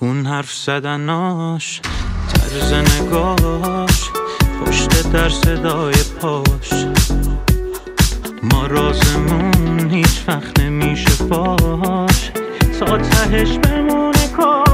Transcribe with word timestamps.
اون 0.00 0.26
حرف 0.26 0.52
زدناش 0.52 1.80
طرز 2.32 2.72
نگاش 2.72 4.10
پشت 4.66 5.12
در 5.12 5.28
صدای 5.28 5.94
پاش. 6.20 6.72
ما 8.42 8.66
رازمون 8.66 9.90
هیچ 9.90 10.24
وقت 10.28 10.60
نمیشه 10.60 11.10
فاش 11.10 12.30
تا 12.80 12.98
تهش 12.98 13.58
بمونه 13.58 14.28
کاش 14.36 14.71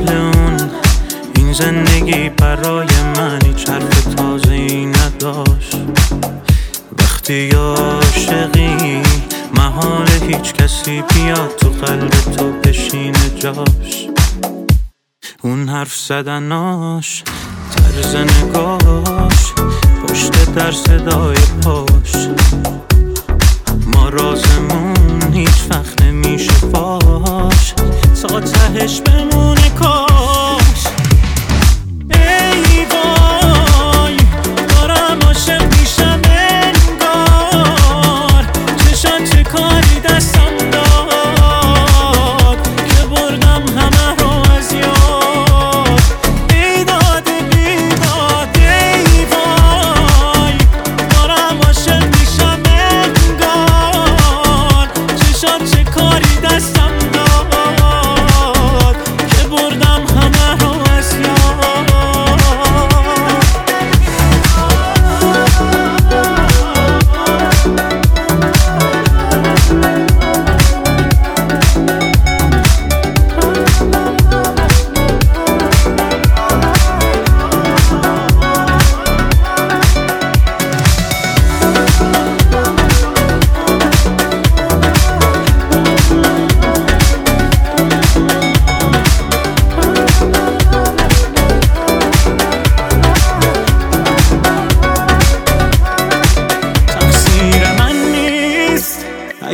قبل 0.00 0.16
اون 0.16 0.70
این 1.36 1.52
زندگی 1.52 2.28
برای 2.28 2.88
من 3.16 3.38
هیچ 3.46 3.68
حرف 3.68 4.14
تازه 4.14 4.52
ای 4.52 4.86
نداشت. 4.86 5.76
وقتی 6.98 7.50
عاشقی 7.50 9.02
محال 9.54 10.08
هیچ 10.28 10.52
کسی 10.52 11.02
بیاد 11.14 11.56
تو 11.56 11.68
قلب 11.68 12.10
تو 12.10 12.52
بشینه 12.64 13.30
جاش. 13.40 14.08
اون 15.42 15.68
حرف 15.68 15.96
زدناش 15.96 17.24
طرز 17.76 18.16
نگاش 18.16 19.52
پشت 20.08 20.54
در 20.54 20.72
صدای 20.72 21.36
پاش. 21.64 22.28
ما 23.94 24.08
رازمون 24.08 25.32
هیچ 25.32 25.66
وقت 25.70 26.02
نمیشه 26.02 26.49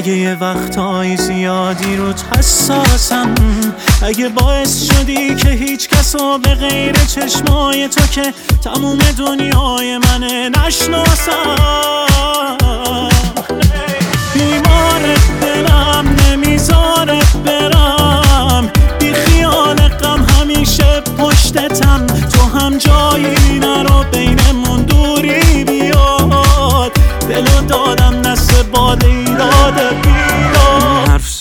اگه 0.07 0.17
یه 0.17 0.35
وقتهای 0.35 1.17
زیادی 1.17 1.97
رو 1.97 2.13
حساسم 2.39 3.35
اگه 4.03 4.29
باعث 4.29 4.83
شدی 4.83 5.35
که 5.35 5.49
هیچ 5.49 5.89
کسو 5.89 6.39
به 6.39 6.55
غیر 6.55 6.93
چشمای 6.93 7.89
تو 7.89 8.07
که 8.07 8.33
تموم 8.65 8.99
دنیای 8.99 9.99
منه 9.99 10.49
نشناسم. 10.49 12.06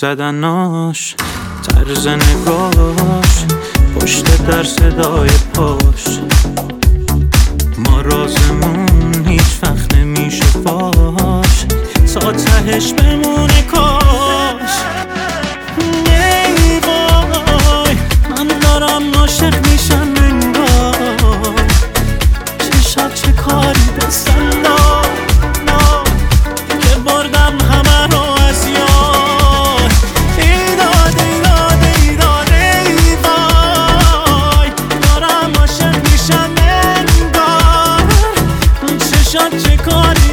زدناش 0.05 1.16
طرز 1.67 2.07
نگاش 2.07 3.45
پشت 3.95 4.45
در 4.47 4.63
صدای 4.63 5.29
پاش. 5.53 6.19
ما 7.77 8.01
رازمون 8.01 9.25
هیچ 9.27 9.59
وقت 9.63 9.95
نمیشه 9.95 10.45
فاش 10.45 11.66
تا 12.13 12.31
تهش 12.31 12.93
بمونه 12.93 13.61
کاش. 13.61 14.73
نمی‌خوای 16.07 17.95
من 18.29 18.47
دارم 18.61 19.13
عاشق 19.16 19.67
میشم. 19.72 20.04
Unicorn 39.75 40.25